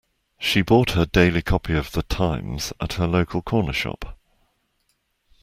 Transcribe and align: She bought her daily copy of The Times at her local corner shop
She 0.39 0.63
bought 0.63 0.93
her 0.93 1.05
daily 1.05 1.43
copy 1.43 1.75
of 1.75 1.91
The 1.91 2.01
Times 2.01 2.73
at 2.81 2.93
her 2.93 3.05
local 3.05 3.43
corner 3.43 3.71
shop 3.73 4.17